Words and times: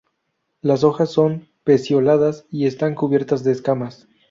Las 0.61 0.83
hojas 0.83 1.11
son 1.11 1.47
pecioladas, 1.63 2.45
y 2.49 2.65
están 2.65 2.95
cubiertas 2.95 3.43
de 3.43 3.51
escamas. 3.51 4.07